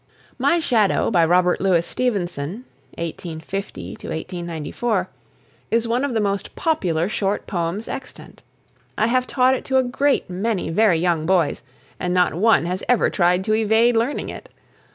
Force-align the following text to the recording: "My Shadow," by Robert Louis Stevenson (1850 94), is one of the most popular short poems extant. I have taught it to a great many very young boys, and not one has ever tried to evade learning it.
"My 0.39 0.57
Shadow," 0.59 1.11
by 1.11 1.23
Robert 1.27 1.61
Louis 1.61 1.85
Stevenson 1.85 2.65
(1850 2.97 4.41
94), 4.41 5.09
is 5.69 5.87
one 5.87 6.03
of 6.03 6.15
the 6.15 6.19
most 6.19 6.55
popular 6.55 7.07
short 7.07 7.45
poems 7.45 7.87
extant. 7.87 8.41
I 8.97 9.05
have 9.05 9.27
taught 9.27 9.53
it 9.53 9.63
to 9.65 9.77
a 9.77 9.83
great 9.83 10.27
many 10.27 10.71
very 10.71 10.97
young 10.97 11.27
boys, 11.27 11.61
and 11.99 12.15
not 12.15 12.33
one 12.33 12.65
has 12.65 12.83
ever 12.89 13.11
tried 13.11 13.43
to 13.43 13.53
evade 13.53 13.95
learning 13.95 14.29
it. 14.29 14.49